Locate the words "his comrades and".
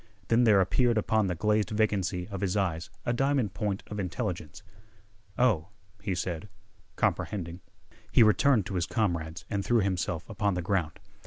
8.73-9.63